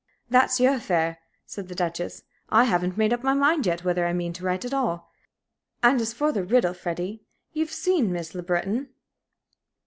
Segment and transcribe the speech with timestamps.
[0.31, 2.23] "That's your affair," said the Duchess.
[2.49, 5.11] "I haven't made up my mind yet whether I mean to write at all.
[5.83, 7.21] And as for the riddle, Freddie,
[7.53, 8.89] you've seen Miss Le Breton?"